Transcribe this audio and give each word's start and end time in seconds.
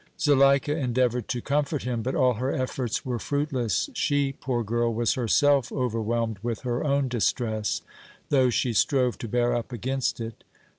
Zuleika 0.19 0.75
endeavored 0.75 1.27
to 1.27 1.43
comfort 1.43 1.83
him, 1.83 2.01
but 2.01 2.15
all 2.15 2.33
her 2.33 2.51
efforts 2.51 3.05
were 3.05 3.19
fruitless. 3.19 3.87
She, 3.93 4.31
poor 4.33 4.63
girl, 4.63 4.91
was 4.91 5.13
herself 5.13 5.71
overwhelmed 5.71 6.39
with 6.41 6.61
her 6.61 6.83
own 6.83 7.07
distress, 7.07 7.83
though 8.29 8.49
she 8.49 8.73
strove 8.73 9.19
to 9.19 9.27
bear 9.27 9.53
up 9.53 9.71
against 9.71 10.19
it. 10.19 10.43